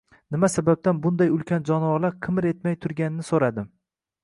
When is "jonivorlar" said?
1.69-2.17